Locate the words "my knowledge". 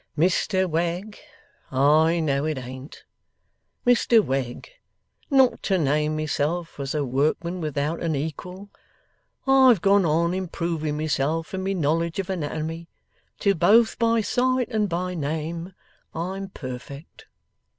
11.63-12.17